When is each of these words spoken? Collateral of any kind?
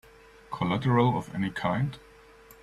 Collateral 0.49 1.15
of 1.15 1.29
any 1.35 1.51
kind? 1.51 1.99